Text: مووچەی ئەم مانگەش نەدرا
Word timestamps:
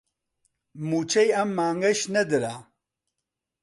مووچەی 0.87 1.29
ئەم 1.35 1.49
مانگەش 1.57 1.99
نەدرا 2.13 2.53